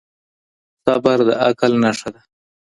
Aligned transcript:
صبر 0.83 1.17
د 1.27 1.29
عقل 1.43 1.71
نښه 1.83 2.09
ده 2.13 2.21